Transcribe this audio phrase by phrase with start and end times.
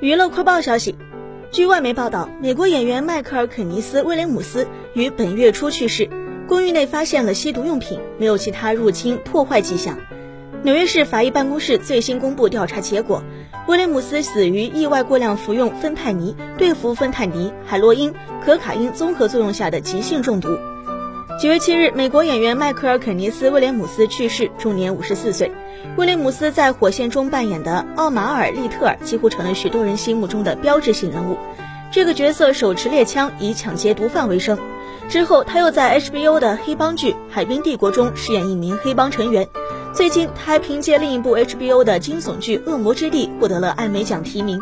[0.00, 0.94] 娱乐快报消息，
[1.50, 6.08] 据外媒报道，美国演员迈克尔·肯尼斯·威廉姆斯于本月初去世，
[6.46, 9.98] 公寓内发现了吸毒用品，没有其他入侵破坏迹象。
[10.62, 13.24] 纽约市法医办公室最新公布调查结果，
[13.66, 20.56] 威廉姆斯死于意外过量服用芬太尼、对氟芬太尼、海洛因、可卡因综合作用下的急性中毒。
[21.40, 25.52] 九月七日，美国演员迈克尔·肯尼斯·威廉姆斯去世，终年五十四岁。
[25.96, 31.36] 威廉姆斯在《火线》中扮演的奥马尔·利特尔几乎成了许多人心目中的标志性人物。
[31.92, 34.58] 这个角色手持猎枪，以抢劫毒贩为生。
[35.08, 39.48] 之后，他又在 HBO 的黑帮剧《海滨帝国》中饰演一名黑帮成员。
[39.92, 44.60] 最近，他还凭借另一部 HBO 的惊悚剧《恶魔之地》获得了艾美奖提名。